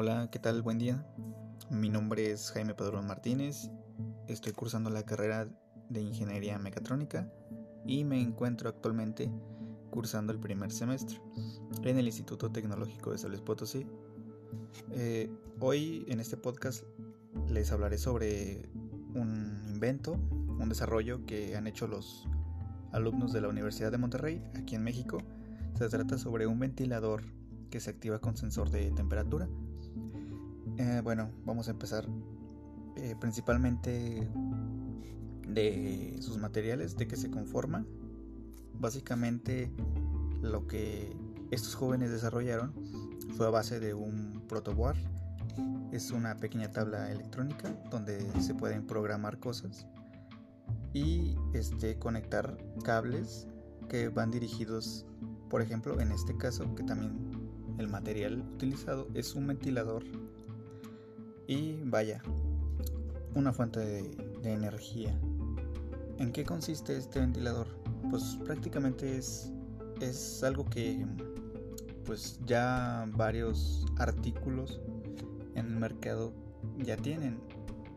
[0.00, 0.62] Hola, ¿qué tal?
[0.62, 1.04] Buen día.
[1.70, 3.68] Mi nombre es Jaime Padrón Martínez.
[4.28, 5.48] Estoy cursando la carrera
[5.88, 7.28] de Ingeniería Mecatrónica
[7.84, 9.28] y me encuentro actualmente
[9.90, 11.20] cursando el primer semestre
[11.82, 13.88] en el Instituto Tecnológico de San Potosí.
[14.92, 15.28] Eh,
[15.58, 16.84] hoy en este podcast
[17.48, 18.70] les hablaré sobre
[19.16, 22.28] un invento, un desarrollo que han hecho los
[22.92, 25.18] alumnos de la Universidad de Monterrey, aquí en México.
[25.74, 27.24] Se trata sobre un ventilador
[27.68, 29.48] que se activa con sensor de temperatura.
[30.98, 32.08] Eh, bueno, vamos a empezar
[32.96, 34.28] eh, principalmente
[35.46, 37.86] de sus materiales, de que se conforma.
[38.74, 39.70] Básicamente
[40.42, 41.16] lo que
[41.52, 42.74] estos jóvenes desarrollaron
[43.36, 44.98] fue a base de un protoboard.
[45.92, 49.86] Es una pequeña tabla electrónica donde se pueden programar cosas
[50.92, 53.46] y este, conectar cables
[53.88, 55.06] que van dirigidos,
[55.48, 57.12] por ejemplo, en este caso, que también
[57.78, 60.02] el material utilizado es un ventilador
[61.48, 62.22] y vaya,
[63.34, 65.18] una fuente de, energía.
[66.18, 67.66] ¿En qué consiste este ventilador?
[68.10, 69.50] Pues prácticamente es,
[70.00, 71.04] es algo que
[72.04, 74.80] pues ya varios artículos
[75.54, 76.32] en el mercado
[76.78, 77.40] ya tienen.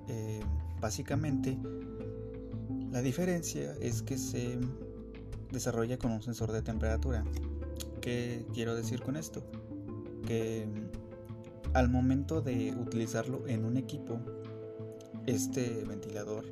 [0.07, 0.41] Eh,
[0.79, 1.57] básicamente
[2.91, 4.59] la diferencia es que se
[5.52, 7.23] desarrolla con un sensor de temperatura.
[8.02, 9.44] ¿Qué quiero decir con esto?
[10.25, 10.67] Que
[11.73, 14.19] al momento de utilizarlo en un equipo,
[15.25, 16.45] este ventilador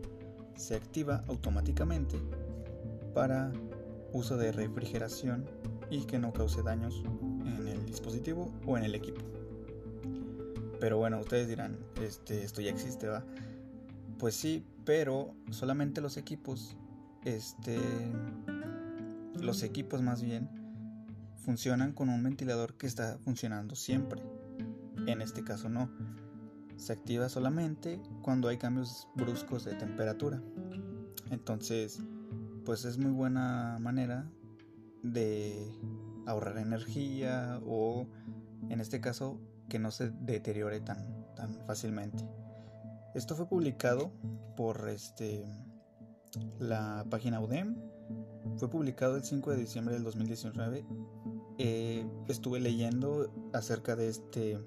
[0.55, 2.17] se activa automáticamente
[3.13, 3.51] para
[4.13, 5.45] uso de refrigeración
[5.89, 7.03] y que no cause daños
[7.45, 9.21] en el dispositivo o en el equipo.
[10.79, 13.25] Pero bueno, ustedes dirán, este, esto ya existe, ¿va?
[14.17, 16.75] Pues sí, pero solamente los equipos,
[17.25, 17.77] este,
[19.41, 20.49] los equipos más bien,
[21.37, 24.21] funcionan con un ventilador que está funcionando siempre.
[25.07, 25.89] En este caso no.
[26.77, 30.41] Se activa solamente cuando hay cambios bruscos de temperatura.
[31.29, 32.01] Entonces,
[32.65, 34.29] pues es muy buena manera
[35.03, 35.71] de
[36.25, 38.07] ahorrar energía o
[38.69, 42.27] en este caso que no se deteriore tan, tan fácilmente.
[43.15, 44.11] Esto fue publicado
[44.55, 45.45] por este,
[46.59, 47.75] la página UDEM.
[48.57, 50.85] Fue publicado el 5 de diciembre del 2019.
[51.57, 54.59] Eh, estuve leyendo acerca de este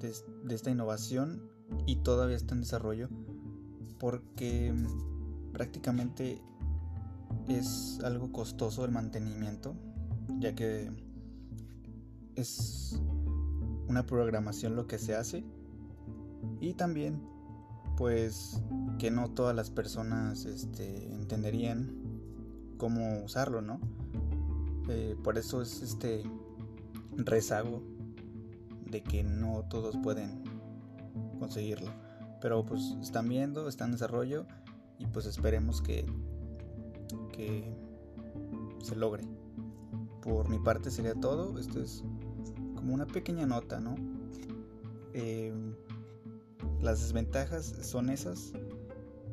[0.00, 1.42] de, esta innovación
[1.86, 3.08] y todavía está en desarrollo
[3.98, 4.74] porque
[5.52, 6.40] prácticamente
[7.48, 9.74] es algo costoso el mantenimiento
[10.38, 10.90] ya que
[12.36, 13.00] es
[13.88, 15.44] una programación lo que se hace.
[16.60, 17.20] Y también
[17.96, 18.62] pues
[18.98, 21.92] que no todas las personas este, entenderían
[22.78, 23.78] cómo usarlo no
[24.88, 26.22] eh, por eso es este
[27.14, 27.82] rezago
[28.90, 30.42] de que no todos pueden
[31.38, 31.90] conseguirlo.
[32.40, 34.46] Pero pues están viendo, están en desarrollo
[34.98, 36.06] y pues esperemos que,
[37.32, 37.74] que
[38.82, 39.24] se logre.
[40.22, 41.58] Por mi parte sería todo.
[41.58, 42.02] Esto es
[42.74, 43.94] como una pequeña nota, ¿no?
[45.12, 45.52] Eh,
[46.80, 48.52] las desventajas son esas.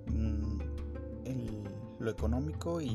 [0.08, 0.58] Mm,
[2.00, 2.90] lo económico y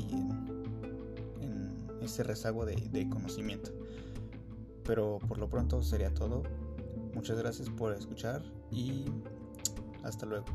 [1.41, 3.71] en, ese rezago de conocimiento.
[4.85, 6.43] Pero por lo pronto sería todo.
[7.13, 9.05] Muchas gracias por escuchar y
[10.03, 10.45] hasta luego.